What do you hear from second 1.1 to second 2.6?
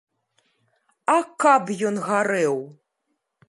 А каб ён гарэў!